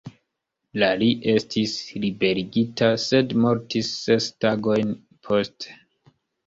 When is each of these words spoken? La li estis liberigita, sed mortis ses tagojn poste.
La 0.83 0.87
li 1.01 1.09
estis 1.33 1.75
liberigita, 2.05 2.91
sed 3.07 3.39
mortis 3.45 3.95
ses 4.01 4.33
tagojn 4.47 5.01
poste. 5.31 5.81